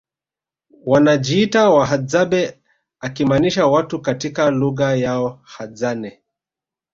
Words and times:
wanajiita 0.85 1.69
Wahadzabe 1.69 2.59
akimaanisha 2.99 3.67
watu 3.67 4.01
katika 4.01 4.49
lugha 4.51 4.95
yao 4.95 5.39
Hadzane 5.43 6.21